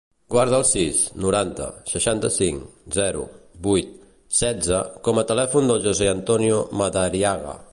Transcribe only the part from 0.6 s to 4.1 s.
sis, noranta, seixanta-cinc, zero, vuit,